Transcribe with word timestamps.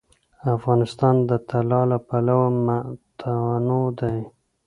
افغانستان 0.55 1.15
د 1.29 1.31
طلا 1.49 1.81
له 1.91 1.97
پلوه 2.07 2.47
متنوع 2.65 3.85
دی. 3.99 4.17